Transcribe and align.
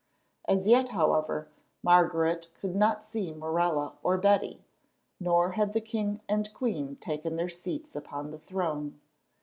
As 0.47 0.67
yet, 0.67 0.89
however, 0.89 1.47
Margaret 1.83 2.49
could 2.59 2.75
not 2.75 3.05
see 3.05 3.31
Morella 3.31 3.99
or 4.01 4.17
Betty, 4.17 4.63
nor 5.19 5.51
had 5.51 5.73
the 5.73 5.79
king 5.79 6.21
and 6.27 6.51
queen 6.55 6.95
taken 6.95 7.35
their 7.35 7.49
seats 7.49 7.95
upon 7.95 8.31
the 8.31 8.39
throne. 8.39 8.99